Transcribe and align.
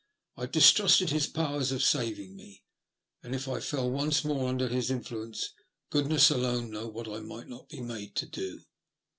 I 0.35 0.47
distrusted 0.47 1.11
his 1.11 1.27
powers 1.27 1.71
of 1.71 1.83
saving 1.83 2.35
me; 2.35 2.63
and, 3.21 3.35
if 3.35 3.47
I 3.47 3.59
fell 3.59 3.87
once 3.91 4.23
more 4.25 4.47
under 4.49 4.67
his 4.67 4.89
influence, 4.89 5.53
goodness 5.91 6.31
alone 6.31 6.71
knew 6.71 6.87
what 6.87 7.07
I 7.07 7.19
might 7.19 7.47
not 7.47 7.69
be 7.69 7.81
made 7.81 8.15
to 8.15 8.25
do. 8.25 8.61